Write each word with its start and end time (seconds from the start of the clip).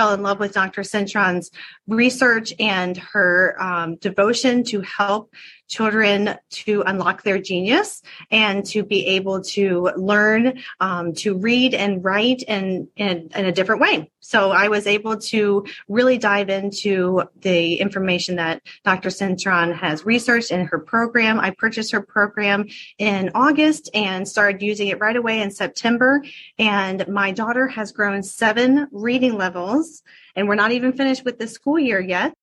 fell 0.00 0.14
in 0.14 0.22
love 0.22 0.40
with 0.40 0.54
Dr. 0.54 0.80
Cintron's 0.80 1.50
research 1.86 2.54
and 2.58 2.96
her 2.96 3.54
um, 3.62 3.96
devotion 3.96 4.64
to 4.64 4.80
help 4.80 5.34
children 5.70 6.34
to 6.50 6.82
unlock 6.82 7.22
their 7.22 7.38
genius 7.38 8.02
and 8.30 8.66
to 8.66 8.82
be 8.82 9.06
able 9.06 9.40
to 9.40 9.90
learn 9.96 10.58
um, 10.80 11.14
to 11.14 11.38
read 11.38 11.72
and 11.74 12.04
write 12.04 12.42
in, 12.42 12.88
in, 12.96 13.30
a 13.32 13.52
different 13.52 13.80
way. 13.80 14.10
So 14.18 14.50
I 14.50 14.68
was 14.68 14.86
able 14.86 15.16
to 15.16 15.64
really 15.88 16.18
dive 16.18 16.50
into 16.50 17.22
the 17.40 17.76
information 17.76 18.36
that 18.36 18.62
Dr. 18.84 19.08
Cintron 19.08 19.74
has 19.74 20.04
researched 20.04 20.50
in 20.50 20.66
her 20.66 20.78
program. 20.78 21.40
I 21.40 21.50
purchased 21.50 21.92
her 21.92 22.02
program 22.02 22.66
in 22.98 23.30
August 23.34 23.88
and 23.94 24.28
started 24.28 24.60
using 24.60 24.88
it 24.88 24.98
right 24.98 25.16
away 25.16 25.40
in 25.40 25.50
September. 25.50 26.22
And 26.58 27.06
my 27.08 27.30
daughter 27.30 27.68
has 27.68 27.92
grown 27.92 28.22
seven 28.22 28.88
reading 28.90 29.36
levels 29.36 30.02
and 30.34 30.48
we're 30.48 30.54
not 30.56 30.72
even 30.72 30.92
finished 30.92 31.24
with 31.24 31.38
the 31.38 31.46
school 31.46 31.78
year 31.78 32.00
yet. 32.00 32.34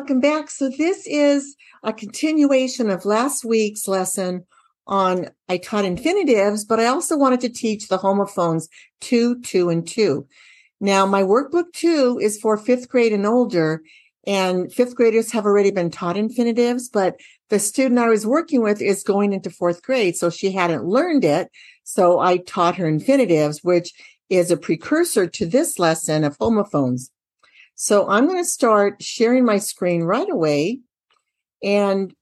Welcome 0.00 0.18
back. 0.18 0.48
So 0.48 0.70
this 0.70 1.06
is 1.06 1.56
a 1.82 1.92
continuation 1.92 2.88
of 2.88 3.04
last 3.04 3.44
week's 3.44 3.86
lesson 3.86 4.46
on 4.86 5.28
I 5.46 5.58
taught 5.58 5.84
infinitives, 5.84 6.64
but 6.64 6.80
I 6.80 6.86
also 6.86 7.18
wanted 7.18 7.40
to 7.40 7.50
teach 7.50 7.88
the 7.88 7.98
homophones 7.98 8.70
two, 9.02 9.42
two, 9.42 9.68
and 9.68 9.86
two. 9.86 10.26
Now 10.80 11.04
my 11.04 11.22
workbook 11.22 11.74
two 11.74 12.18
is 12.18 12.40
for 12.40 12.56
fifth 12.56 12.88
grade 12.88 13.12
and 13.12 13.26
older, 13.26 13.82
and 14.26 14.72
fifth 14.72 14.94
graders 14.94 15.32
have 15.32 15.44
already 15.44 15.70
been 15.70 15.90
taught 15.90 16.16
infinitives, 16.16 16.88
but 16.88 17.20
the 17.50 17.58
student 17.58 18.00
I 18.00 18.08
was 18.08 18.26
working 18.26 18.62
with 18.62 18.80
is 18.80 19.02
going 19.02 19.34
into 19.34 19.50
fourth 19.50 19.82
grade, 19.82 20.16
so 20.16 20.30
she 20.30 20.50
hadn't 20.50 20.86
learned 20.86 21.24
it. 21.26 21.50
So 21.84 22.20
I 22.20 22.38
taught 22.38 22.76
her 22.76 22.88
infinitives, 22.88 23.62
which 23.62 23.92
is 24.30 24.50
a 24.50 24.56
precursor 24.56 25.26
to 25.26 25.44
this 25.44 25.78
lesson 25.78 26.24
of 26.24 26.38
homophones. 26.40 27.10
So 27.74 28.08
I'm 28.08 28.26
going 28.26 28.42
to 28.42 28.48
start 28.48 29.02
sharing 29.02 29.44
my 29.44 29.58
screen 29.58 30.02
right 30.02 30.28
away. 30.28 30.80
And 31.62 32.14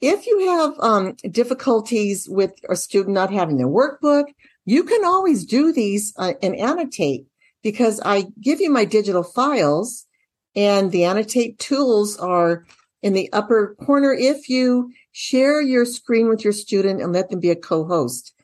if 0.00 0.26
you 0.26 0.50
have 0.50 0.74
um, 0.80 1.16
difficulties 1.30 2.26
with 2.28 2.52
a 2.68 2.76
student 2.76 3.14
not 3.14 3.32
having 3.32 3.56
their 3.56 3.68
workbook, 3.68 4.24
you 4.64 4.84
can 4.84 5.04
always 5.04 5.44
do 5.44 5.72
these 5.72 6.12
uh, 6.16 6.34
and 6.42 6.56
annotate 6.56 7.26
because 7.62 8.00
I 8.04 8.26
give 8.40 8.60
you 8.60 8.70
my 8.70 8.84
digital 8.84 9.22
files 9.22 10.06
and 10.54 10.90
the 10.90 11.04
annotate 11.04 11.58
tools 11.58 12.18
are 12.18 12.66
in 13.02 13.12
the 13.12 13.32
upper 13.32 13.74
corner 13.84 14.12
if 14.12 14.48
you 14.48 14.92
share 15.12 15.60
your 15.60 15.84
screen 15.84 16.28
with 16.28 16.44
your 16.44 16.52
student 16.52 17.00
and 17.00 17.12
let 17.12 17.30
them 17.30 17.40
be 17.40 17.50
a 17.50 17.56
co-host. 17.56 18.34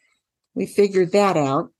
We 0.55 0.67
figured 0.67 1.13
that 1.13 1.37
out. 1.37 1.71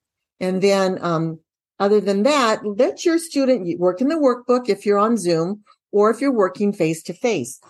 And 0.41 0.63
then 0.63 0.99
um, 1.01 1.41
other 1.79 2.01
than 2.01 2.23
that, 2.25 2.65
let 2.65 3.05
your 3.05 3.19
student 3.19 3.79
work 3.79 4.01
in 4.01 4.09
the 4.09 4.17
workbook 4.17 4.69
if 4.69 4.85
you're 4.85 4.99
on 4.99 5.17
Zoom 5.17 5.63
or 5.93 6.11
if 6.11 6.21
you're 6.21 6.33
working 6.33 6.73
face 6.73 7.03
to 7.05 7.13
face. 7.13 7.61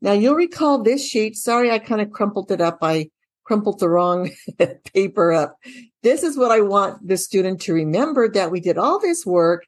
Now 0.00 0.12
you'll 0.12 0.34
recall 0.34 0.82
this 0.82 1.06
sheet. 1.06 1.36
Sorry, 1.36 1.70
I 1.70 1.78
kind 1.78 2.00
of 2.00 2.10
crumpled 2.10 2.50
it 2.50 2.60
up. 2.60 2.78
I 2.82 3.10
crumpled 3.44 3.80
the 3.80 3.88
wrong 3.88 4.30
paper 4.94 5.32
up. 5.32 5.56
This 6.02 6.22
is 6.22 6.38
what 6.38 6.50
I 6.50 6.60
want 6.60 7.06
the 7.06 7.16
student 7.16 7.60
to 7.62 7.74
remember 7.74 8.28
that 8.30 8.50
we 8.50 8.60
did 8.60 8.78
all 8.78 8.98
this 8.98 9.26
work. 9.26 9.66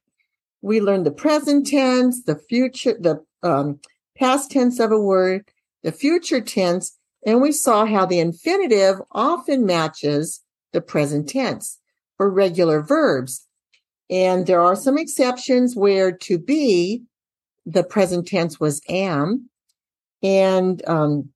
We 0.63 0.81
learned 0.81 1.05
the 1.05 1.11
present 1.11 1.67
tense, 1.67 2.23
the 2.23 2.37
future, 2.37 2.97
the 2.99 3.25
um, 3.43 3.81
past 4.17 4.51
tense 4.51 4.79
of 4.79 4.93
a 4.93 5.01
word, 5.01 5.49
the 5.83 5.93
future 5.93 6.41
tense, 6.41 6.97
and 7.27 7.43
we 7.43 7.53
saw 7.53 7.85
how 7.85 8.07
the 8.07 8.21
infinitive 8.21 8.97
often 9.11 9.67
matches 9.67 10.41
the 10.73 10.81
present 10.81 11.29
tense 11.29 11.79
for 12.17 12.31
regular 12.31 12.81
verbs. 12.81 13.47
And 14.13 14.47
there 14.47 14.61
are 14.61 14.77
some 14.77 14.99
exceptions 14.99 15.75
where 15.75 16.13
to 16.13 16.39
be, 16.39 17.03
the 17.65 17.83
present 17.83 18.29
tense 18.29 18.61
was 18.61 18.83
am. 18.87 19.49
And, 20.23 20.87
um, 20.87 21.31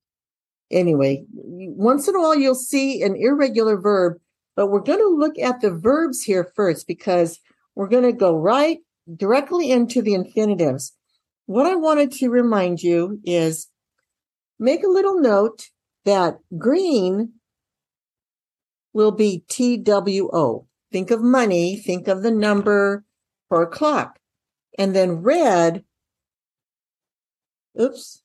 anyway, 0.69 1.25
once 1.33 2.07
in 2.07 2.15
a 2.15 2.19
while 2.19 2.35
you'll 2.35 2.53
see 2.53 3.01
an 3.01 3.15
irregular 3.15 3.81
verb, 3.81 4.19
but 4.55 4.67
we're 4.67 4.81
going 4.81 4.99
to 4.99 5.07
look 5.07 5.39
at 5.39 5.59
the 5.59 5.71
verbs 5.71 6.21
here 6.21 6.51
first 6.55 6.85
because 6.85 7.39
we're 7.73 7.87
going 7.87 8.03
to 8.03 8.13
go 8.13 8.35
right 8.35 8.77
directly 9.15 9.71
into 9.71 10.03
the 10.03 10.13
infinitives. 10.13 10.93
What 11.47 11.65
I 11.65 11.73
wanted 11.73 12.11
to 12.13 12.29
remind 12.29 12.83
you 12.83 13.19
is 13.25 13.69
make 14.59 14.83
a 14.83 14.89
little 14.89 15.19
note 15.19 15.69
that 16.05 16.37
green 16.59 17.33
will 18.93 19.11
be 19.11 19.43
TWO. 19.49 20.67
Think 20.97 21.11
of 21.11 21.21
money, 21.21 21.75
think 21.75 22.07
of 22.07 22.23
the 22.23 22.31
number 22.31 23.05
for 23.49 23.61
a 23.61 23.67
clock. 23.67 24.17
And 24.79 24.95
then 24.95 25.21
red, 25.21 25.83
oops, 27.79 28.23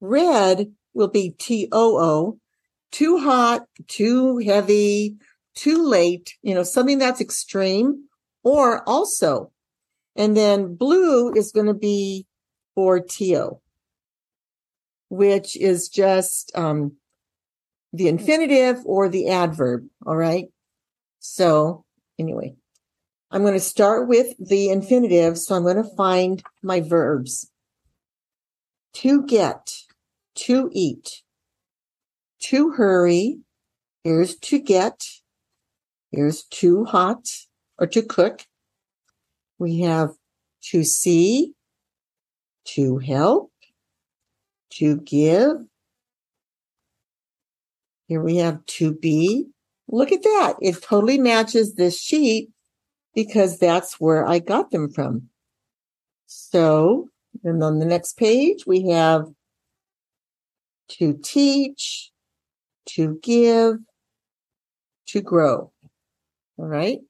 red 0.00 0.72
will 0.94 1.08
be 1.08 1.34
TOO, 1.36 2.40
too 2.90 3.18
hot, 3.18 3.66
too 3.86 4.38
heavy, 4.38 5.16
too 5.54 5.86
late, 5.86 6.38
you 6.40 6.54
know, 6.54 6.62
something 6.62 6.96
that's 6.96 7.20
extreme 7.20 8.08
or 8.42 8.82
also. 8.88 9.52
And 10.16 10.34
then 10.34 10.74
blue 10.74 11.34
is 11.34 11.52
going 11.52 11.66
to 11.66 11.74
be 11.74 12.26
for 12.74 12.98
TO, 12.98 13.60
which 15.10 15.54
is 15.54 15.90
just, 15.90 16.50
um, 16.54 16.96
the 17.92 18.08
infinitive 18.08 18.80
or 18.86 19.10
the 19.10 19.28
adverb. 19.28 19.86
All 20.06 20.16
right. 20.16 20.46
So 21.28 21.84
anyway, 22.18 22.54
I'm 23.30 23.42
going 23.42 23.54
to 23.54 23.60
start 23.60 24.08
with 24.08 24.34
the 24.38 24.70
infinitive. 24.70 25.36
So 25.38 25.54
I'm 25.54 25.64
going 25.64 25.76
to 25.76 25.96
find 25.96 26.42
my 26.62 26.80
verbs. 26.80 27.50
To 28.94 29.22
get, 29.26 29.82
to 30.36 30.70
eat, 30.72 31.22
to 32.44 32.70
hurry. 32.70 33.40
Here's 34.04 34.36
to 34.36 34.58
get. 34.58 35.04
Here's 36.12 36.44
too 36.44 36.84
hot 36.84 37.28
or 37.78 37.86
to 37.88 38.02
cook. 38.02 38.44
We 39.58 39.80
have 39.80 40.10
to 40.70 40.84
see, 40.84 41.52
to 42.68 42.98
help, 42.98 43.50
to 44.74 44.96
give. 44.98 45.56
Here 48.06 48.22
we 48.22 48.36
have 48.36 48.64
to 48.66 48.94
be, 48.94 49.48
Look 49.88 50.12
at 50.12 50.22
that. 50.22 50.54
It 50.60 50.82
totally 50.82 51.18
matches 51.18 51.74
this 51.74 52.00
sheet 52.00 52.50
because 53.14 53.58
that's 53.58 54.00
where 54.00 54.26
I 54.26 54.40
got 54.40 54.70
them 54.70 54.90
from. 54.90 55.28
So, 56.26 57.08
and 57.44 57.62
on 57.62 57.78
the 57.78 57.86
next 57.86 58.16
page, 58.16 58.66
we 58.66 58.88
have 58.88 59.26
to 60.88 61.18
teach, 61.22 62.10
to 62.86 63.18
give, 63.22 63.76
to 65.08 65.20
grow. 65.20 65.72
All 66.58 66.66
right. 66.66 67.00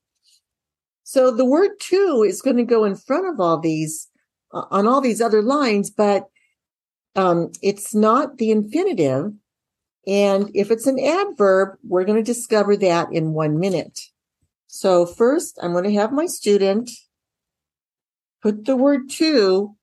So 1.04 1.30
the 1.30 1.44
word 1.44 1.78
to 1.80 2.24
is 2.26 2.42
going 2.42 2.56
to 2.56 2.64
go 2.64 2.84
in 2.84 2.96
front 2.96 3.28
of 3.28 3.40
all 3.40 3.58
these 3.58 4.08
uh, 4.52 4.64
on 4.70 4.86
all 4.86 5.00
these 5.00 5.20
other 5.20 5.42
lines, 5.42 5.90
but 5.90 6.24
um, 7.14 7.50
it's 7.62 7.94
not 7.94 8.38
the 8.38 8.50
infinitive. 8.50 9.32
And 10.06 10.50
if 10.54 10.70
it's 10.70 10.86
an 10.86 11.00
adverb, 11.00 11.78
we're 11.82 12.04
going 12.04 12.22
to 12.22 12.32
discover 12.32 12.76
that 12.76 13.12
in 13.12 13.32
one 13.32 13.58
minute. 13.58 14.00
So 14.68 15.04
first, 15.04 15.58
I'm 15.60 15.72
going 15.72 15.84
to 15.84 15.94
have 15.94 16.12
my 16.12 16.26
student 16.26 16.90
put 18.42 18.64
the 18.64 18.76
word 18.76 19.10
to 19.10 19.74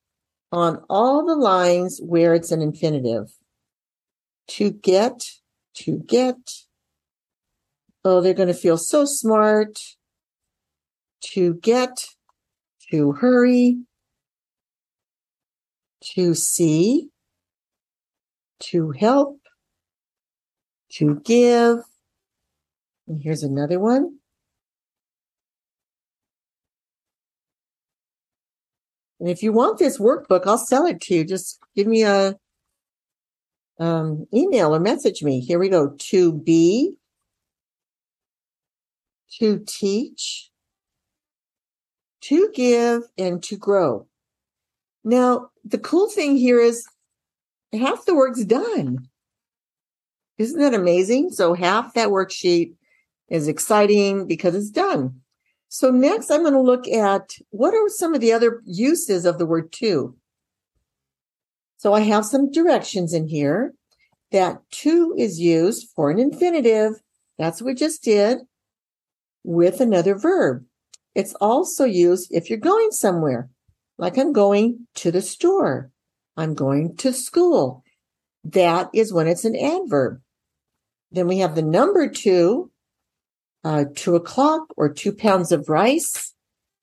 on 0.51 0.81
all 0.89 1.25
the 1.25 1.35
lines 1.35 1.99
where 2.01 2.33
it's 2.33 2.51
an 2.51 2.61
infinitive. 2.61 3.33
To 4.49 4.71
get, 4.71 5.31
to 5.75 5.99
get. 5.99 6.37
Oh, 8.05 8.21
they're 8.21 8.33
going 8.33 8.47
to 8.47 8.53
feel 8.53 8.77
so 8.77 9.05
smart. 9.05 9.79
To 11.33 11.55
get, 11.55 12.05
to 12.91 13.13
hurry, 13.13 13.79
to 16.15 16.35
see, 16.35 17.09
to 18.59 18.91
help, 18.91 19.39
to 20.95 21.21
give. 21.23 21.79
And 23.07 23.21
here's 23.21 23.43
another 23.43 23.79
one. 23.79 24.17
And 29.19 29.29
if 29.29 29.41
you 29.41 29.53
want 29.53 29.79
this 29.79 29.97
workbook, 29.97 30.45
I'll 30.45 30.57
sell 30.57 30.85
it 30.85 30.99
to 31.01 31.15
you. 31.15 31.23
Just 31.23 31.59
give 31.75 31.87
me 31.87 32.03
a 32.03 32.35
um, 33.79 34.27
email 34.33 34.75
or 34.75 34.79
message 34.79 35.23
me. 35.23 35.39
Here 35.39 35.59
we 35.59 35.69
go. 35.69 35.95
To 35.97 36.33
be, 36.33 36.95
to 39.39 39.63
teach, 39.65 40.51
to 42.21 42.49
give, 42.53 43.03
and 43.17 43.41
to 43.43 43.57
grow. 43.57 44.07
Now, 45.03 45.49
the 45.63 45.77
cool 45.77 46.09
thing 46.09 46.37
here 46.37 46.59
is 46.59 46.85
half 47.71 48.05
the 48.05 48.15
work's 48.15 48.43
done. 48.43 49.07
Isn't 50.37 50.59
that 50.59 50.73
amazing? 50.73 51.31
So 51.31 51.53
half 51.53 51.93
that 51.93 52.09
worksheet 52.09 52.73
is 53.29 53.47
exciting 53.47 54.27
because 54.27 54.55
it's 54.55 54.69
done. 54.69 55.21
So 55.69 55.89
next 55.89 56.29
I'm 56.29 56.41
going 56.41 56.53
to 56.53 56.61
look 56.61 56.87
at 56.87 57.35
what 57.49 57.73
are 57.73 57.89
some 57.89 58.13
of 58.13 58.21
the 58.21 58.31
other 58.31 58.61
uses 58.65 59.25
of 59.25 59.37
the 59.39 59.45
word 59.45 59.71
to. 59.73 60.15
So 61.77 61.93
I 61.93 62.01
have 62.01 62.25
some 62.25 62.51
directions 62.51 63.13
in 63.13 63.27
here 63.27 63.73
that 64.31 64.59
to 64.71 65.13
is 65.17 65.39
used 65.39 65.89
for 65.95 66.09
an 66.09 66.19
infinitive. 66.19 66.93
That's 67.37 67.61
what 67.61 67.67
we 67.69 67.75
just 67.75 68.03
did 68.03 68.39
with 69.43 69.81
another 69.81 70.15
verb. 70.15 70.63
It's 71.15 71.33
also 71.35 71.85
used 71.85 72.29
if 72.31 72.49
you're 72.49 72.59
going 72.59 72.91
somewhere, 72.91 73.49
like 73.97 74.17
I'm 74.17 74.33
going 74.33 74.87
to 74.95 75.11
the 75.11 75.21
store. 75.21 75.91
I'm 76.37 76.53
going 76.55 76.95
to 76.97 77.13
school. 77.13 77.83
That 78.43 78.89
is 78.93 79.13
when 79.13 79.27
it's 79.27 79.45
an 79.45 79.55
adverb. 79.55 80.21
Then 81.11 81.27
we 81.27 81.39
have 81.39 81.55
the 81.55 81.61
number 81.61 82.09
two, 82.09 82.71
uh, 83.63 83.85
two 83.95 84.15
o'clock 84.15 84.67
or 84.75 84.91
two 84.91 85.13
pounds 85.13 85.51
of 85.51 85.69
rice. 85.69 86.33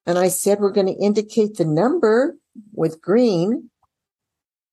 And 0.06 0.18
I 0.18 0.28
said 0.28 0.60
we're 0.60 0.72
going 0.72 0.86
to 0.86 1.04
indicate 1.04 1.56
the 1.56 1.64
number 1.64 2.36
with 2.72 3.02
green. 3.02 3.70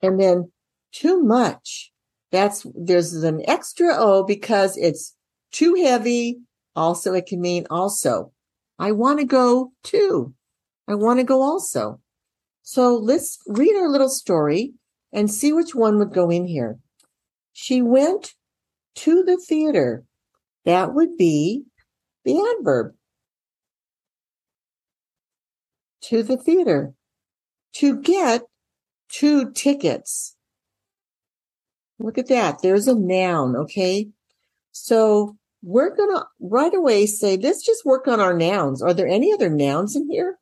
And 0.02 0.20
then 0.20 0.52
too 0.92 1.22
much. 1.22 1.92
That's, 2.32 2.66
there's 2.76 3.14
an 3.14 3.42
extra 3.48 3.96
O 3.96 4.24
because 4.24 4.78
it's 4.78 5.16
too 5.52 5.76
heavy. 5.76 6.40
Also, 6.76 7.14
it 7.14 7.26
can 7.26 7.42
mean 7.42 7.66
also. 7.70 8.32
I 8.80 8.92
want 8.92 9.20
to 9.20 9.26
go 9.26 9.72
too. 9.84 10.34
I 10.88 10.96
want 10.96 11.20
to 11.20 11.24
go 11.24 11.42
also. 11.42 12.00
So 12.62 12.96
let's 12.96 13.40
read 13.48 13.76
our 13.76 13.90
little 13.90 14.10
story 14.10 14.74
and 15.18 15.32
see 15.32 15.52
which 15.52 15.74
one 15.74 15.98
would 15.98 16.14
go 16.14 16.30
in 16.30 16.46
here. 16.46 16.78
She 17.52 17.82
went 17.82 18.36
to 18.98 19.24
the 19.24 19.38
theater. 19.38 20.04
That 20.64 20.94
would 20.94 21.18
be 21.18 21.64
the 22.24 22.40
adverb. 22.40 22.94
To 26.04 26.22
the 26.22 26.38
theater. 26.38 26.94
To 27.78 28.00
get 28.00 28.44
two 29.10 29.52
tickets. 29.54 30.36
Look 31.98 32.20
at 32.20 32.28
that. 32.28 32.62
There's 32.62 32.88
a 32.88 32.94
noun. 32.94 33.56
Okay. 33.56 34.10
So 34.72 35.36
we're 35.64 35.96
going 35.96 36.16
to 36.16 36.26
right 36.40 36.76
away 36.76 37.08
say, 37.08 37.38
let's 37.38 37.66
just 37.66 37.86
work 37.86 38.08
on 38.08 38.20
our 38.20 38.38
nouns. 38.38 38.84
Are 38.84 38.94
there 38.94 39.08
any 39.08 39.34
other 39.34 39.50
nouns 39.50 39.96
in 39.96 40.12
here? 40.12 40.38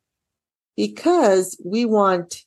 Because 0.76 1.58
we 1.64 1.86
want 1.86 2.42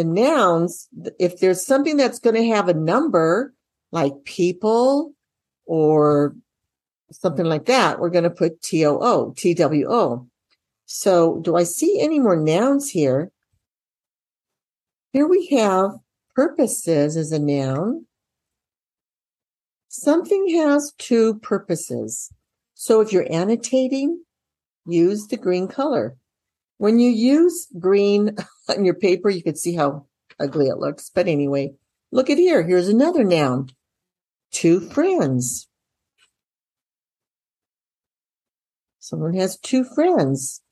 the 0.00 0.04
nouns. 0.04 0.88
If 1.18 1.40
there's 1.40 1.64
something 1.64 1.98
that's 1.98 2.18
going 2.18 2.36
to 2.36 2.54
have 2.54 2.68
a 2.68 2.74
number, 2.74 3.52
like 3.92 4.24
people 4.24 5.12
or 5.66 6.34
something 7.12 7.44
like 7.44 7.66
that, 7.66 8.00
we're 8.00 8.08
going 8.08 8.24
to 8.24 8.30
put 8.30 8.62
T-O-O, 8.62 9.34
T-W-O. 9.36 10.26
So 10.86 11.40
do 11.42 11.54
I 11.54 11.64
see 11.64 12.00
any 12.00 12.18
more 12.18 12.36
nouns 12.36 12.88
here? 12.88 13.30
Here 15.12 15.28
we 15.28 15.48
have 15.48 15.90
purposes 16.34 17.18
as 17.18 17.30
a 17.30 17.38
noun. 17.38 18.06
Something 19.88 20.48
has 20.56 20.94
two 20.96 21.40
purposes. 21.40 22.32
So 22.72 23.02
if 23.02 23.12
you're 23.12 23.30
annotating, 23.30 24.24
use 24.86 25.26
the 25.26 25.36
green 25.36 25.68
color. 25.68 26.16
When 26.80 26.98
you 26.98 27.10
use 27.10 27.66
green 27.78 28.36
on 28.70 28.86
your 28.86 28.94
paper, 28.94 29.28
you 29.28 29.42
can 29.42 29.54
see 29.54 29.74
how 29.74 30.06
ugly 30.40 30.68
it 30.68 30.78
looks. 30.78 31.10
But 31.14 31.28
anyway, 31.28 31.74
look 32.10 32.30
at 32.30 32.38
here. 32.38 32.62
Here's 32.62 32.88
another 32.88 33.22
noun 33.22 33.68
two 34.50 34.80
friends. 34.88 35.68
Someone 38.98 39.34
has 39.34 39.58
two 39.58 39.84
friends. 39.84 40.62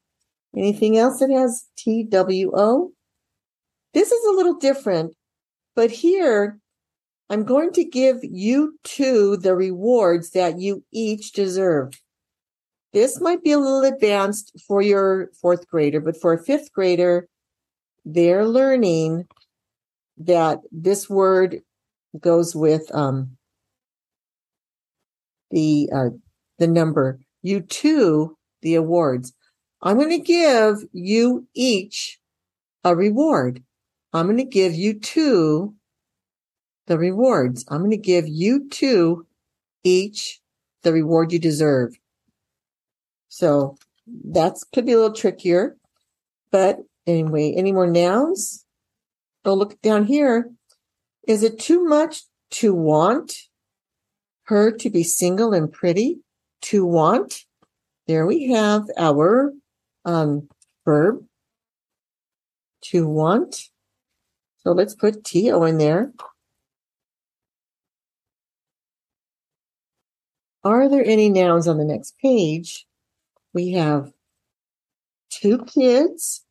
Anything 0.56 0.96
else 0.96 1.20
that 1.20 1.28
has 1.28 1.66
TWO? 1.76 2.92
This 3.92 4.10
is 4.10 4.24
a 4.28 4.36
little 4.36 4.54
different, 4.54 5.14
but 5.76 5.90
here 5.90 6.58
I'm 7.28 7.44
going 7.44 7.70
to 7.72 7.84
give 7.84 8.20
you 8.22 8.78
two 8.82 9.36
the 9.36 9.54
rewards 9.54 10.30
that 10.30 10.58
you 10.58 10.84
each 10.90 11.32
deserve. 11.32 12.00
This 12.92 13.20
might 13.20 13.42
be 13.42 13.52
a 13.52 13.58
little 13.58 13.84
advanced 13.84 14.52
for 14.66 14.80
your 14.80 15.28
fourth 15.40 15.68
grader, 15.68 16.00
but 16.00 16.20
for 16.20 16.32
a 16.32 16.42
fifth 16.42 16.72
grader, 16.72 17.28
they're 18.04 18.46
learning 18.46 19.26
that 20.16 20.60
this 20.72 21.08
word 21.08 21.60
goes 22.18 22.56
with 22.56 22.92
um, 22.94 23.36
the 25.50 25.90
uh, 25.94 26.10
the 26.58 26.66
number. 26.66 27.20
You 27.42 27.60
two 27.60 28.36
the 28.62 28.74
awards. 28.74 29.34
I'm 29.82 29.96
going 29.96 30.10
to 30.10 30.18
give 30.18 30.78
you 30.92 31.46
each 31.54 32.18
a 32.84 32.96
reward. 32.96 33.62
I'm 34.12 34.26
going 34.26 34.38
to 34.38 34.44
give 34.44 34.74
you 34.74 34.98
two 34.98 35.74
the 36.86 36.98
rewards. 36.98 37.64
I'm 37.68 37.80
going 37.80 37.90
to 37.90 37.96
give 37.96 38.26
you 38.26 38.68
two 38.68 39.26
each 39.84 40.40
the 40.82 40.92
reward 40.92 41.32
you 41.32 41.38
deserve. 41.38 41.98
So 43.28 43.76
that's 44.24 44.64
could 44.64 44.86
be 44.86 44.92
a 44.92 44.96
little 44.96 45.14
trickier, 45.14 45.76
but 46.50 46.80
anyway, 47.06 47.54
any 47.56 47.72
more 47.72 47.86
nouns? 47.86 48.64
Oh, 49.44 49.54
look 49.54 49.80
down 49.82 50.04
here. 50.04 50.50
Is 51.26 51.42
it 51.42 51.58
too 51.58 51.84
much 51.84 52.22
to 52.50 52.74
want 52.74 53.34
her 54.44 54.70
to 54.70 54.90
be 54.90 55.02
single 55.02 55.52
and 55.52 55.70
pretty? 55.70 56.20
To 56.62 56.84
want? 56.84 57.44
There 58.06 58.26
we 58.26 58.48
have 58.48 58.84
our 58.96 59.52
um, 60.04 60.48
verb 60.84 61.22
to 62.84 63.06
want. 63.06 63.68
So 64.58 64.72
let's 64.72 64.94
put 64.94 65.22
to 65.24 65.62
in 65.64 65.78
there. 65.78 66.12
Are 70.64 70.88
there 70.88 71.04
any 71.04 71.28
nouns 71.28 71.68
on 71.68 71.78
the 71.78 71.84
next 71.84 72.18
page? 72.18 72.87
We 73.58 73.72
have 73.72 74.12
two 75.30 75.64
kids, 75.64 76.44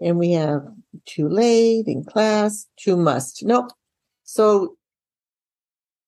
and 0.00 0.16
we 0.16 0.30
have 0.34 0.62
too 1.06 1.28
late 1.28 1.88
in 1.88 2.04
class, 2.04 2.68
too 2.76 2.96
must. 2.96 3.44
Nope. 3.44 3.72
So 4.22 4.76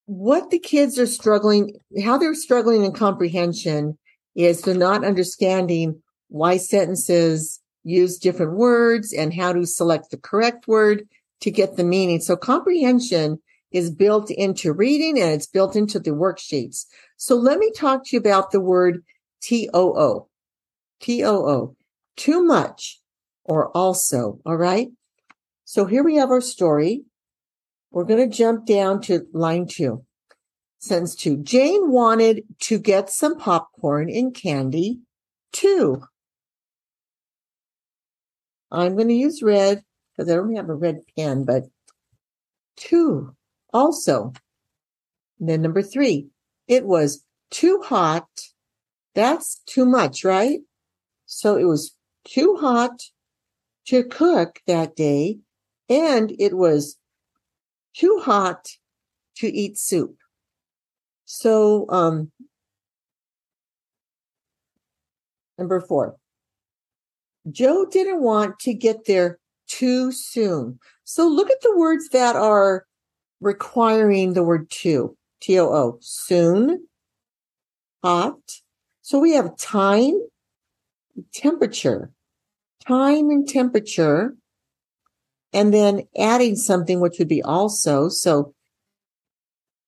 what 0.05 0.51
the 0.51 0.61
kids 0.61 0.97
are 0.97 1.09
struggling, 1.09 1.73
how 2.05 2.19
they're 2.19 2.37
struggling 2.37 2.85
in 2.85 2.93
comprehension 2.93 3.99
is 4.37 4.63
they're 4.63 4.77
not 4.77 5.05
understanding 5.05 6.01
why 6.29 6.57
sentences 6.57 7.61
use 7.83 8.17
different 8.17 8.53
words 8.53 9.13
and 9.13 9.35
how 9.35 9.55
to 9.55 9.67
select 9.67 10.13
the 10.13 10.19
correct 10.19 10.69
word 10.69 11.03
to 11.41 11.51
get 11.51 11.77
the 11.77 11.83
meaning. 11.83 12.21
So 12.21 12.37
comprehension 12.37 13.43
is 13.73 13.91
built 13.91 14.31
into 14.31 14.73
reading 14.73 15.21
and 15.21 15.33
it's 15.33 15.47
built 15.47 15.77
into 15.77 15.99
the 15.99 16.11
worksheets. 16.11 16.87
So 17.17 17.35
let 17.35 17.59
me 17.59 17.73
talk 17.73 18.05
to 18.05 18.17
you 18.17 18.21
about 18.21 18.51
the 18.51 18.61
word 18.61 19.03
TOO. 19.43 20.27
TOO. 21.01 21.77
Too 22.17 22.45
much 22.45 23.01
or 23.45 23.69
also. 23.77 24.41
All 24.47 24.57
right. 24.57 24.89
So 25.65 25.85
here 25.85 26.03
we 26.03 26.17
have 26.17 26.31
our 26.31 26.41
story. 26.41 27.03
We're 27.91 28.05
going 28.05 28.29
to 28.29 28.37
jump 28.37 28.67
down 28.67 29.01
to 29.03 29.27
line 29.33 29.67
two. 29.67 30.05
Sentence 30.79 31.15
two. 31.15 31.39
Jane 31.39 31.91
wanted 31.91 32.45
to 32.61 32.79
get 32.79 33.11
some 33.11 33.39
popcorn 33.39 34.09
and 34.11 34.35
candy 34.35 35.01
too. 35.53 36.03
I'm 38.71 38.95
going 38.95 39.09
to 39.09 39.15
use 39.15 39.43
red 39.43 39.83
because 40.17 40.31
I 40.31 40.37
don't 40.37 40.55
have 40.57 40.69
a 40.69 40.75
red 40.75 41.01
pen, 41.17 41.45
but 41.45 41.65
too 42.77 43.36
also. 43.77 44.33
And 45.39 45.49
then 45.49 45.63
number 45.63 45.83
three, 45.83 46.29
it 46.67 46.87
was 46.87 47.25
too 47.51 47.83
hot. 47.85 48.27
That's 49.15 49.61
too 49.67 49.85
much, 49.85 50.25
right? 50.25 50.61
So 51.27 51.57
it 51.57 51.65
was 51.65 51.95
too 52.25 52.57
hot 52.59 53.03
to 53.87 54.03
cook 54.05 54.61
that 54.67 54.97
day. 54.97 55.39
And 55.89 56.35
it 56.39 56.57
was 56.57 56.99
too 57.95 58.21
hot 58.25 58.67
to 59.37 59.47
eat 59.47 59.79
soup. 59.79 60.17
So, 61.27 61.87
um, 61.91 62.33
number 65.59 65.81
four, 65.81 66.17
Joe 67.51 67.87
didn't 67.87 68.23
want 68.23 68.59
to 68.61 68.75
get 68.75 69.05
there 69.07 69.39
too 69.69 70.13
soon. 70.13 70.79
So 71.05 71.29
look 71.29 71.51
at 71.51 71.61
the 71.63 71.77
words 71.77 72.09
that 72.11 72.37
are 72.37 72.87
requiring 73.47 74.35
the 74.35 74.43
word 74.43 74.69
to, 74.83 75.17
T 75.41 75.59
O 75.59 75.67
O, 75.69 75.99
soon, 76.01 76.87
hot. 78.03 78.37
So 79.01 79.19
we 79.19 79.33
have 79.33 79.57
time, 79.57 80.21
temperature. 81.33 82.11
time 82.87 83.31
and 83.31 83.49
temperature, 83.49 84.35
and 85.53 85.73
then 85.73 86.03
adding 86.19 86.57
something 86.57 87.01
which 87.01 87.19
would 87.19 87.29
be 87.29 87.43
also. 87.43 88.09
So 88.09 88.55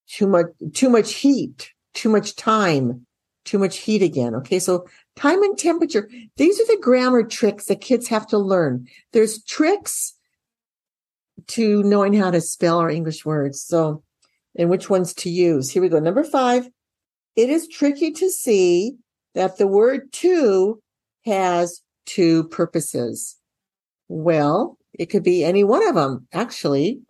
too 0.07 0.27
much, 0.27 0.47
too 0.73 0.89
much 0.89 1.13
heat, 1.13 1.71
too 1.93 2.09
much 2.09 2.35
time, 2.35 3.05
too 3.45 3.59
much 3.59 3.77
heat 3.77 4.01
again. 4.01 4.35
Okay. 4.35 4.59
So 4.59 4.87
time 5.15 5.41
and 5.43 5.57
temperature. 5.57 6.09
These 6.37 6.59
are 6.59 6.67
the 6.67 6.81
grammar 6.81 7.23
tricks 7.23 7.65
that 7.65 7.81
kids 7.81 8.07
have 8.07 8.27
to 8.27 8.37
learn. 8.37 8.87
There's 9.13 9.43
tricks 9.43 10.15
to 11.49 11.83
knowing 11.83 12.13
how 12.13 12.31
to 12.31 12.41
spell 12.41 12.79
our 12.79 12.89
English 12.89 13.25
words. 13.25 13.61
So, 13.61 14.03
and 14.57 14.69
which 14.69 14.89
ones 14.89 15.13
to 15.15 15.29
use. 15.29 15.69
Here 15.69 15.81
we 15.81 15.89
go. 15.89 15.99
Number 15.99 16.23
five. 16.23 16.69
It 17.35 17.49
is 17.49 17.67
tricky 17.67 18.11
to 18.11 18.29
see 18.29 18.95
that 19.35 19.57
the 19.57 19.67
word 19.67 20.11
to 20.13 20.81
has 21.25 21.81
two 22.05 22.45
purposes. 22.45 23.37
Well, 24.09 24.77
it 24.93 25.05
could 25.05 25.23
be 25.23 25.43
any 25.43 25.63
one 25.63 25.87
of 25.87 25.95
them, 25.95 26.27
actually. 26.33 27.01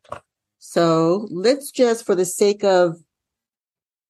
So 0.60 1.28
let's 1.32 1.72
just, 1.72 2.06
for 2.06 2.14
the 2.14 2.26
sake 2.26 2.64
of 2.64 2.98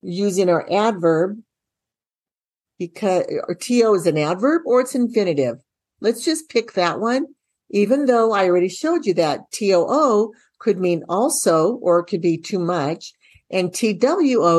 using 0.01 0.50
our 0.50 0.67
adverb, 0.71 1.39
because 2.79 3.25
or 3.48 3.55
to 3.55 3.93
is 3.93 4.07
an 4.07 4.17
adverb 4.17 4.63
or 4.65 4.81
it's 4.81 4.95
infinitive. 4.95 5.57
Let's 6.01 6.25
just 6.25 6.50
pick 6.50 6.74
that 6.74 7.00
one, 7.00 7.27
even 7.70 8.06
though 8.06 8.32
I 8.34 8.48
already 8.48 8.70
showed 8.70 9.06
you 9.06 9.14
that 9.16 9.52
too 9.52 10.34
could 10.60 10.80
mean 10.80 11.04
also, 11.08 11.76
or 11.76 12.00
it 12.00 12.06
could 12.06 12.22
be 12.22 12.38
too 12.38 12.60
much, 12.60 13.14
and 13.50 13.74
two 13.74 13.98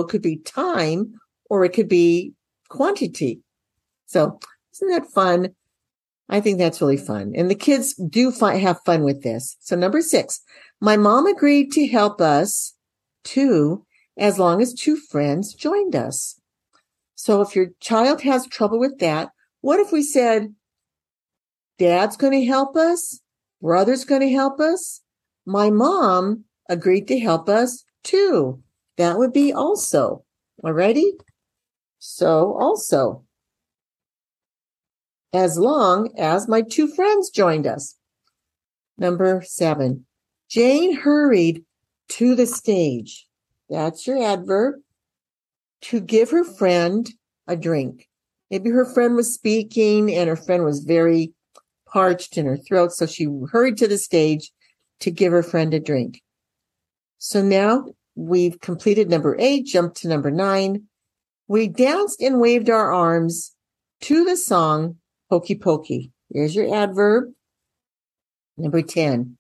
could 0.08 0.22
be 0.22 0.36
time, 0.36 1.14
or 1.48 1.64
it 1.64 1.72
could 1.72 1.88
be 1.88 2.32
quantity. 2.68 3.40
So 4.06 4.38
isn't 4.74 4.88
that 4.88 5.10
fun? 5.10 5.54
I 6.28 6.40
think 6.40 6.58
that's 6.58 6.80
really 6.80 6.96
fun. 6.96 7.32
And 7.34 7.50
the 7.50 7.56
kids 7.56 7.94
do 7.94 8.30
fi- 8.30 8.56
have 8.56 8.80
fun 8.84 9.02
with 9.02 9.22
this. 9.22 9.56
So 9.60 9.76
number 9.76 10.00
six, 10.00 10.40
my 10.80 10.96
mom 10.96 11.26
agreed 11.26 11.72
to 11.72 11.88
help 11.88 12.20
us 12.20 12.74
too, 13.24 13.84
as 14.16 14.38
long 14.38 14.62
as 14.62 14.72
two 14.72 14.96
friends 14.96 15.54
joined 15.54 15.96
us. 15.96 16.40
So 17.16 17.42
if 17.42 17.54
your 17.54 17.66
child 17.80 18.22
has 18.22 18.46
trouble 18.46 18.78
with 18.78 18.98
that, 19.00 19.30
what 19.60 19.80
if 19.80 19.92
we 19.92 20.02
said, 20.02 20.54
dad's 21.80 22.16
going 22.16 22.38
to 22.38 22.46
help 22.46 22.76
us? 22.76 23.20
Brother's 23.62 24.04
going 24.04 24.20
to 24.20 24.30
help 24.30 24.60
us? 24.60 25.00
My 25.46 25.70
mom 25.70 26.44
agreed 26.68 27.08
to 27.08 27.18
help 27.18 27.48
us 27.48 27.84
too. 28.04 28.62
That 28.98 29.16
would 29.16 29.32
be 29.32 29.52
also. 29.52 30.24
Alrighty? 30.62 31.12
So 31.98 32.56
also 32.60 33.24
as 35.32 35.58
long 35.58 36.10
as 36.18 36.48
my 36.48 36.60
two 36.60 36.86
friends 36.88 37.30
joined 37.30 37.66
us. 37.66 37.96
Number 38.98 39.42
seven, 39.42 40.04
Jane 40.50 40.94
hurried 40.94 41.64
to 42.10 42.34
the 42.34 42.46
stage. 42.46 43.26
That's 43.70 44.06
your 44.06 44.22
adverb 44.22 44.74
to 45.82 46.00
give 46.00 46.30
her 46.30 46.44
friend 46.44 47.08
a 47.46 47.56
drink. 47.56 48.08
Maybe 48.50 48.68
her 48.70 48.84
friend 48.84 49.14
was 49.14 49.32
speaking 49.32 50.14
and 50.14 50.28
her 50.28 50.36
friend 50.36 50.64
was 50.64 50.80
very 50.80 51.32
parched 51.92 52.36
in 52.36 52.46
her 52.46 52.56
throat. 52.56 52.92
So 52.92 53.06
she 53.06 53.26
hurried 53.50 53.76
to 53.78 53.88
the 53.88 53.98
stage 53.98 54.50
to 55.00 55.10
give 55.10 55.32
her 55.32 55.42
friend 55.42 55.74
a 55.74 55.80
drink. 55.80 56.22
So 57.18 57.42
now 57.42 57.86
we've 58.14 58.60
completed 58.60 59.10
number 59.10 59.36
eight, 59.38 59.66
jumped 59.66 59.98
to 59.98 60.08
number 60.08 60.30
nine. 60.30 60.84
We 61.48 61.68
danced 61.68 62.22
and 62.22 62.40
waved 62.40 62.70
our 62.70 62.92
arms 62.92 63.54
to 64.02 64.24
the 64.24 64.36
song 64.36 64.96
Hokey 65.30 65.56
pokey. 65.56 66.12
Here's 66.32 66.54
your 66.54 66.74
adverb. 66.74 67.32
Number 68.56 68.82
10. 68.82 69.36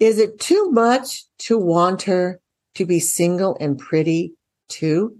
Is 0.00 0.18
it 0.18 0.40
too 0.40 0.70
much 0.70 1.24
to 1.40 1.58
want 1.58 2.02
her 2.02 2.40
to 2.74 2.86
be 2.86 2.98
single 2.98 3.56
and 3.60 3.78
pretty 3.78 4.34
too? 4.68 5.18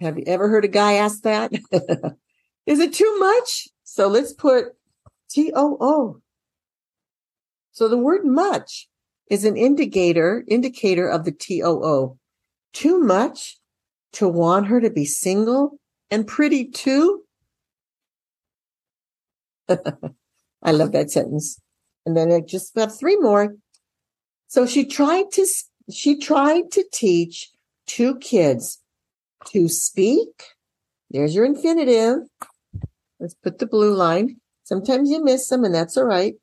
Have 0.00 0.18
you 0.18 0.24
ever 0.26 0.48
heard 0.48 0.64
a 0.64 0.68
guy 0.68 0.94
ask 0.94 1.22
that? 1.22 1.52
Is 2.66 2.80
it 2.80 2.92
too 2.92 3.18
much? 3.18 3.68
So 3.84 4.08
let's 4.08 4.32
put 4.32 4.66
T 5.30 5.52
O 5.54 5.76
O. 5.80 6.20
So 7.72 7.88
the 7.88 7.98
word 7.98 8.24
much 8.24 8.88
is 9.30 9.44
an 9.44 9.56
indicator, 9.56 10.44
indicator 10.48 11.08
of 11.08 11.24
the 11.24 11.32
T 11.32 11.62
O 11.62 11.82
O. 11.84 12.18
Too 12.72 12.98
much 12.98 13.58
to 14.14 14.28
want 14.28 14.66
her 14.66 14.80
to 14.80 14.90
be 14.90 15.04
single 15.04 15.78
and 16.10 16.26
pretty 16.26 16.64
too? 16.64 17.24
I 19.68 20.72
love 20.72 20.92
that 20.92 21.10
sentence. 21.10 21.60
And 22.06 22.16
then 22.16 22.32
I 22.32 22.40
just 22.40 22.74
got 22.74 22.96
three 22.96 23.16
more. 23.16 23.54
So 24.46 24.66
she 24.66 24.84
tried 24.84 25.30
to, 25.32 25.46
she 25.92 26.18
tried 26.18 26.70
to 26.72 26.84
teach 26.90 27.50
two 27.86 28.16
kids 28.16 28.80
to 29.48 29.68
speak. 29.68 30.28
There's 31.10 31.34
your 31.34 31.44
infinitive. 31.44 32.20
Let's 33.20 33.34
put 33.34 33.58
the 33.58 33.66
blue 33.66 33.94
line. 33.94 34.40
Sometimes 34.68 35.08
you 35.08 35.24
miss 35.24 35.48
them 35.48 35.64
and 35.64 35.74
that's 35.74 35.96
all 35.96 36.04
right. 36.04 36.34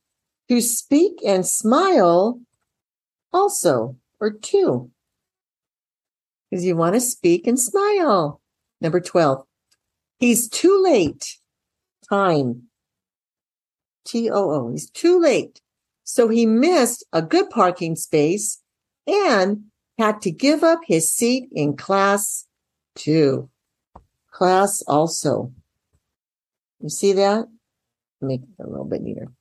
To 0.50 0.60
speak 0.60 1.20
and 1.24 1.46
smile 1.46 2.39
also, 3.32 3.98
or 4.20 4.32
too. 4.32 4.89
Because 6.50 6.65
you 6.65 6.75
want 6.75 6.96
to 6.96 7.01
speak 7.01 7.46
and 7.46 7.60
smile. 7.60 8.41
Number 8.82 9.00
12. 9.00 9.46
He's 10.17 10.50
too 10.50 10.82
late. 10.84 11.38
Time. 12.10 12.63
T 14.08 14.32
O 14.32 14.50
O. 14.50 14.72
He's 14.72 14.89
too 14.89 15.20
late. 15.20 15.62
So 16.03 16.27
he 16.27 16.48
missed 16.48 17.05
a 17.13 17.22
good 17.22 17.51
parking 17.51 17.96
space 17.96 18.60
and 19.05 19.65
had 20.00 20.20
to 20.24 20.32
give 20.32 20.63
up 20.63 20.79
his 20.88 21.12
seat 21.12 21.50
in 21.51 21.77
class 21.77 22.48
too. 22.96 23.51
Class 24.32 24.82
also. 24.88 25.51
You 26.79 26.89
see 26.89 27.13
that? 27.13 27.46
Make 28.22 28.41
it 28.41 28.63
a 28.63 28.69
little 28.69 28.86
bit 28.86 29.01
neater. 29.01 29.31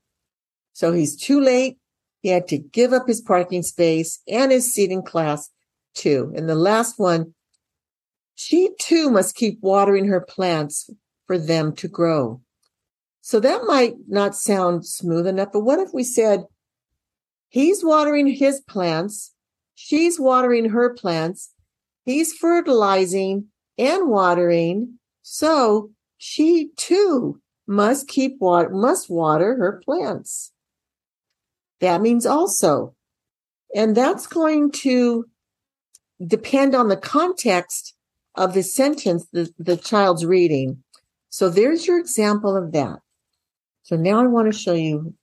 So 0.72 0.92
he's 0.92 1.16
too 1.16 1.40
late. 1.40 1.78
He 2.20 2.30
had 2.30 2.48
to 2.48 2.58
give 2.58 2.92
up 2.92 3.06
his 3.06 3.20
parking 3.20 3.62
space 3.62 4.20
and 4.26 4.50
his 4.50 4.72
seat 4.72 4.90
in 4.90 5.02
class 5.02 5.50
too. 5.94 6.32
And 6.36 6.48
the 6.48 6.54
last 6.54 6.98
one, 6.98 7.34
she 8.34 8.70
too 8.80 9.10
must 9.10 9.36
keep 9.36 9.58
watering 9.60 10.08
her 10.08 10.20
plants 10.20 10.90
for 11.26 11.38
them 11.38 11.74
to 11.76 11.88
grow. 11.88 12.40
So 13.20 13.40
that 13.40 13.64
might 13.64 13.94
not 14.08 14.34
sound 14.34 14.86
smooth 14.86 15.26
enough, 15.26 15.48
but 15.52 15.60
what 15.60 15.78
if 15.78 15.94
we 15.94 16.04
said, 16.04 16.44
he's 17.48 17.82
watering 17.82 18.26
his 18.26 18.60
plants, 18.60 19.32
she's 19.74 20.20
watering 20.20 20.70
her 20.70 20.92
plants, 20.92 21.54
he's 22.04 22.34
fertilizing 22.34 23.46
and 23.78 24.10
watering, 24.10 24.98
so 25.22 25.90
she 26.18 26.70
too 26.76 27.40
must 27.66 28.08
keep 28.08 28.40
water, 28.40 28.68
must 28.70 29.10
water 29.10 29.56
her 29.56 29.80
plants. 29.84 30.52
That 31.80 32.00
means 32.00 32.26
also. 32.26 32.94
And 33.74 33.96
that's 33.96 34.26
going 34.26 34.70
to 34.72 35.26
depend 36.24 36.74
on 36.74 36.88
the 36.88 36.96
context 36.96 37.94
of 38.34 38.54
the 38.54 38.62
sentence 38.62 39.26
the, 39.32 39.52
the 39.58 39.76
child's 39.76 40.24
reading. 40.24 40.82
So 41.30 41.48
there's 41.48 41.86
your 41.86 41.98
example 41.98 42.56
of 42.56 42.72
that. 42.72 43.00
So 43.82 43.96
now 43.96 44.22
I 44.22 44.26
want 44.26 44.52
to 44.52 44.58
show 44.58 44.74
you 44.74 45.14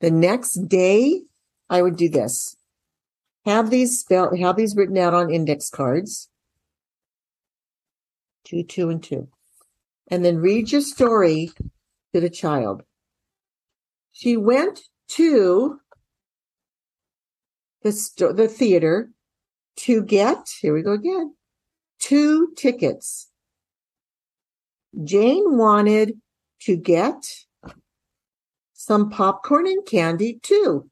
the 0.00 0.10
next 0.10 0.68
day. 0.68 1.22
I 1.68 1.82
would 1.82 1.96
do 1.96 2.08
this. 2.08 2.56
Have 3.46 3.70
these 3.70 4.00
spelled, 4.00 4.38
have 4.38 4.56
these 4.56 4.74
written 4.74 4.98
out 4.98 5.14
on 5.14 5.30
index 5.30 5.70
cards. 5.70 6.28
Two, 8.44 8.64
two, 8.64 8.90
and 8.90 9.02
two. 9.02 9.28
And 10.10 10.24
then 10.24 10.38
read 10.38 10.72
your 10.72 10.80
story 10.80 11.52
to 12.12 12.20
the 12.20 12.30
child. 12.30 12.82
She 14.12 14.36
went 14.36 14.80
to 15.10 15.80
the 17.82 17.92
sto- 17.92 18.32
the 18.32 18.48
theater 18.48 19.10
to 19.76 20.02
get, 20.02 20.50
here 20.60 20.74
we 20.74 20.82
go 20.82 20.92
again, 20.92 21.34
two 22.00 22.52
tickets. 22.56 23.30
Jane 25.04 25.56
wanted 25.56 26.20
to 26.62 26.76
get 26.76 27.24
some 28.72 29.10
popcorn 29.10 29.66
and 29.66 29.86
candy 29.86 30.40
too. 30.42 30.90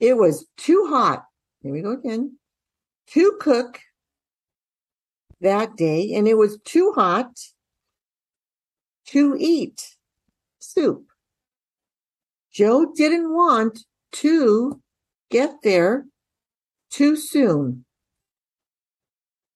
It 0.00 0.16
was 0.16 0.46
too 0.56 0.86
hot. 0.88 1.24
Here 1.62 1.72
we 1.72 1.82
go 1.82 1.92
again. 1.92 2.38
To 3.08 3.36
cook 3.40 3.80
that 5.40 5.76
day, 5.76 6.12
and 6.14 6.28
it 6.28 6.36
was 6.36 6.58
too 6.64 6.92
hot 6.94 7.30
to 9.06 9.36
eat 9.38 9.96
soup. 10.60 11.06
Joe 12.52 12.92
didn't 12.94 13.32
want 13.32 13.80
to 14.12 14.80
get 15.30 15.62
there 15.62 16.06
too 16.90 17.16
soon. 17.16 17.84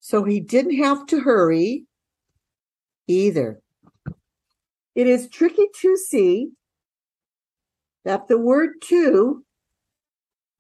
So 0.01 0.25
he 0.25 0.41
didn't 0.41 0.77
have 0.77 1.07
to 1.07 1.21
hurry 1.21 1.87
either. 3.07 3.61
It 4.95 5.07
is 5.07 5.29
tricky 5.29 5.67
to 5.81 5.97
see 5.97 6.51
that 8.05 8.29
the 8.29 8.39
word 8.39 8.75
to 8.83 9.45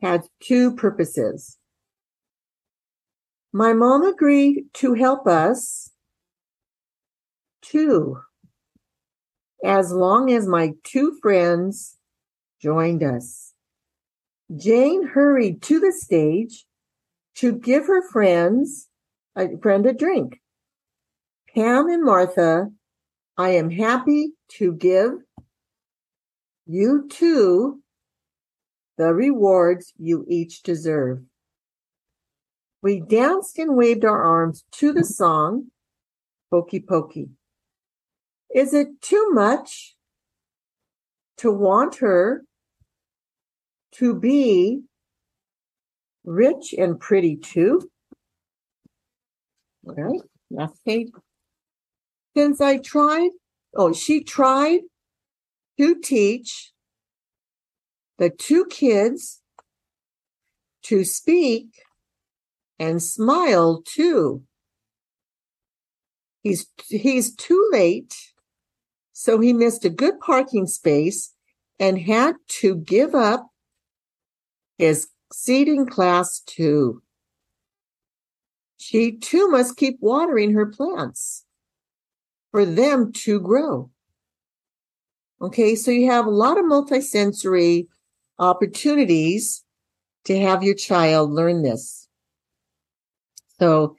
has 0.02 0.28
two 0.40 0.74
purposes. 0.74 1.58
My 3.56 3.72
mom 3.72 4.02
agreed 4.02 4.64
to 4.74 4.94
help 4.94 5.28
us 5.28 5.92
too, 7.62 8.18
as 9.64 9.92
long 9.92 10.32
as 10.32 10.48
my 10.48 10.72
two 10.82 11.16
friends 11.22 11.96
joined 12.60 13.04
us. 13.04 13.54
Jane 14.56 15.06
hurried 15.06 15.62
to 15.62 15.78
the 15.78 15.92
stage 15.92 16.66
to 17.36 17.52
give 17.52 17.86
her 17.86 18.02
friends 18.10 18.88
a 19.36 19.56
friend 19.62 19.86
a 19.86 19.92
drink. 19.92 20.40
Pam 21.54 21.88
and 21.88 22.02
Martha, 22.02 22.72
I 23.36 23.50
am 23.50 23.70
happy 23.70 24.32
to 24.58 24.72
give 24.72 25.12
you 26.66 27.06
two 27.08 27.82
the 28.98 29.14
rewards 29.14 29.92
you 29.96 30.26
each 30.28 30.64
deserve. 30.64 31.22
We 32.84 33.00
danced 33.00 33.58
and 33.58 33.76
waved 33.78 34.04
our 34.04 34.22
arms 34.22 34.62
to 34.72 34.92
the 34.92 35.04
song, 35.04 35.68
Hokey 36.52 36.80
Pokey. 36.80 37.30
Is 38.54 38.74
it 38.74 39.00
too 39.00 39.30
much 39.30 39.96
to 41.38 41.50
want 41.50 41.94
her 42.00 42.44
to 43.92 44.14
be 44.14 44.82
rich 46.24 46.74
and 46.76 47.00
pretty 47.00 47.36
too? 47.36 47.88
Right, 49.82 50.20
last. 50.50 50.82
Since 52.36 52.60
I 52.60 52.76
tried, 52.76 53.30
oh, 53.74 53.94
she 53.94 54.22
tried 54.22 54.80
to 55.80 55.98
teach 56.02 56.74
the 58.18 58.28
two 58.28 58.66
kids 58.66 59.40
to 60.82 61.02
speak 61.02 61.83
and 62.78 63.02
smile 63.02 63.82
too. 63.86 64.42
He's, 66.42 66.66
he's 66.88 67.34
too 67.34 67.68
late. 67.72 68.14
So 69.12 69.40
he 69.40 69.52
missed 69.52 69.84
a 69.84 69.90
good 69.90 70.20
parking 70.20 70.66
space 70.66 71.32
and 71.78 71.98
had 71.98 72.36
to 72.60 72.76
give 72.76 73.14
up 73.14 73.48
his 74.78 75.08
seat 75.32 75.68
in 75.68 75.86
class 75.86 76.40
too. 76.40 77.02
She 78.76 79.16
too 79.16 79.48
must 79.48 79.76
keep 79.76 79.96
watering 80.00 80.52
her 80.52 80.66
plants 80.66 81.44
for 82.50 82.66
them 82.66 83.12
to 83.12 83.40
grow. 83.40 83.90
Okay, 85.40 85.74
so 85.74 85.90
you 85.90 86.10
have 86.10 86.26
a 86.26 86.30
lot 86.30 86.58
of 86.58 86.64
multisensory 86.64 87.86
opportunities 88.38 89.64
to 90.24 90.38
have 90.40 90.62
your 90.62 90.74
child 90.74 91.32
learn 91.32 91.62
this. 91.62 92.03
So, 93.60 93.96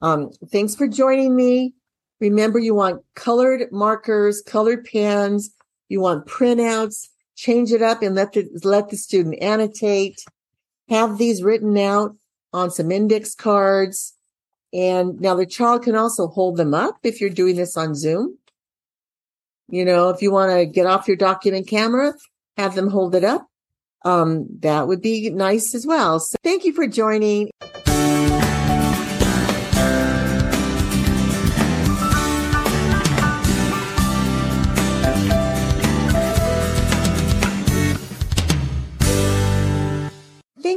um, 0.00 0.30
thanks 0.50 0.74
for 0.74 0.88
joining 0.88 1.36
me. 1.36 1.74
Remember, 2.20 2.58
you 2.58 2.74
want 2.74 3.02
colored 3.14 3.70
markers, 3.72 4.42
colored 4.46 4.84
pens. 4.84 5.50
You 5.88 6.00
want 6.00 6.26
printouts. 6.26 7.08
Change 7.36 7.72
it 7.72 7.82
up 7.82 8.02
and 8.02 8.14
let 8.14 8.32
the 8.32 8.48
let 8.62 8.90
the 8.90 8.96
student 8.96 9.42
annotate. 9.42 10.24
Have 10.88 11.18
these 11.18 11.42
written 11.42 11.76
out 11.78 12.16
on 12.52 12.70
some 12.70 12.92
index 12.92 13.34
cards. 13.34 14.14
And 14.72 15.20
now 15.20 15.34
the 15.34 15.46
child 15.46 15.82
can 15.82 15.96
also 15.96 16.28
hold 16.28 16.56
them 16.56 16.74
up 16.74 16.98
if 17.02 17.20
you're 17.20 17.30
doing 17.30 17.56
this 17.56 17.76
on 17.76 17.94
Zoom. 17.94 18.38
You 19.68 19.84
know, 19.84 20.10
if 20.10 20.22
you 20.22 20.30
want 20.30 20.52
to 20.52 20.66
get 20.66 20.86
off 20.86 21.08
your 21.08 21.16
document 21.16 21.66
camera, 21.66 22.14
have 22.56 22.74
them 22.74 22.88
hold 22.88 23.14
it 23.14 23.24
up 23.24 23.46
um, 24.04 24.46
that 24.60 24.86
would 24.88 25.00
be 25.00 25.30
nice 25.30 25.74
as 25.74 25.86
well. 25.86 26.20
So 26.20 26.36
thank 26.42 26.64
you 26.64 26.72
for 26.72 26.86
joining. 26.86 27.50